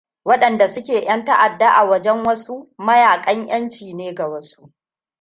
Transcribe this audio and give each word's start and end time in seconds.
Waɗanda 0.25 0.67
suke 0.67 1.01
yan 1.05 1.25
ta'adda 1.25 1.69
a 1.75 1.83
wajen 1.85 2.23
wasu, 2.25 2.69
mayaƙan 2.77 3.45
ʻyanci 3.47 3.93
ne 3.95 4.13
ga 4.15 4.27
wasu. 4.27 4.71